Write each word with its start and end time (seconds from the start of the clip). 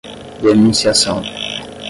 denunciação 0.41 1.29